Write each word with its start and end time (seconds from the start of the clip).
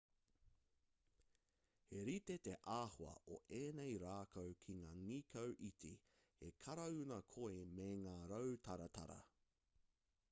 he 1.89 1.99
rite 2.07 2.37
te 2.47 2.55
āhua 2.75 3.11
o 3.35 3.37
ēnei 3.59 3.93
rākau 4.05 4.57
ki 4.65 4.79
ngā 4.79 4.89
nīkau 5.11 5.55
iti 5.69 5.93
he 6.41 6.51
karauna 6.65 7.23
koi 7.39 7.63
me 7.77 7.89
ngā 8.07 8.19
rau 8.35 8.53
taratara 8.69 9.21